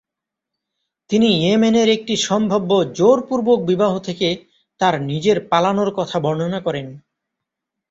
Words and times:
তিনি 1.09 1.27
ইয়েমেনের 1.37 1.87
একটি 1.89 2.13
সম্ভাব্য 2.27 2.71
জোরপূর্বক 2.93 3.59
বিবাহ 3.65 3.93
থেকে 3.99 4.27
তার 4.81 4.95
নিজের 5.01 5.37
পালানোর 5.49 5.89
কথা 5.95 6.17
বর্ণনা 6.19 6.59
করেন। 6.61 6.87